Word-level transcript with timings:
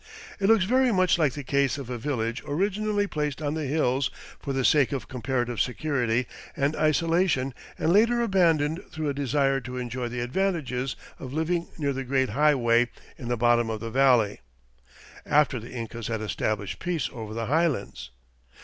It 0.39 0.47
looks 0.47 0.63
very 0.63 0.91
much 0.91 1.19
like 1.19 1.33
the 1.33 1.43
case 1.43 1.77
of 1.77 1.87
a 1.91 1.97
village 1.99 2.41
originally 2.47 3.05
placed 3.05 3.39
on 3.39 3.53
the 3.53 3.65
hills 3.67 4.09
for 4.39 4.51
the 4.51 4.65
sake 4.65 4.91
of 4.91 5.07
comparative 5.07 5.61
security 5.61 6.25
and 6.57 6.75
isolation 6.75 7.53
and 7.77 7.93
later 7.93 8.19
abandoned 8.19 8.81
through 8.89 9.09
a 9.09 9.13
desire 9.13 9.59
to 9.61 9.77
enjoy 9.77 10.07
the 10.07 10.21
advantages 10.21 10.95
of 11.19 11.33
living 11.33 11.67
near 11.77 11.93
the 11.93 12.03
great 12.03 12.29
highway 12.29 12.89
in 13.19 13.27
the 13.27 13.37
bottom 13.37 13.69
of 13.69 13.79
the 13.79 13.91
valley, 13.91 14.39
after 15.23 15.59
the 15.59 15.69
Incas 15.69 16.07
had 16.07 16.19
established 16.21 16.79
peace 16.79 17.07
over 17.13 17.35
the 17.35 17.45
highlands. 17.45 18.09